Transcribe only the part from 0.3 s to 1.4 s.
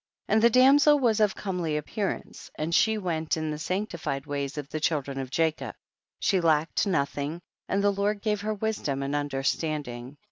And the damsel was of a